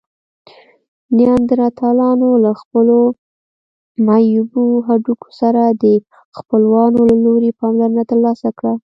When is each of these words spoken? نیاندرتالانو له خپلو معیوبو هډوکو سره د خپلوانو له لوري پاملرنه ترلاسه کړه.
نیاندرتالانو 1.17 2.29
له 2.43 2.51
خپلو 2.61 2.97
معیوبو 4.05 4.63
هډوکو 4.87 5.27
سره 5.39 5.61
د 5.83 5.85
خپلوانو 6.37 6.99
له 7.09 7.15
لوري 7.25 7.51
پاملرنه 7.59 8.03
ترلاسه 8.11 8.49
کړه. 8.57 8.73